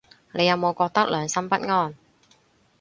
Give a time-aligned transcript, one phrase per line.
[0.31, 1.95] 你有冇覺得良心不安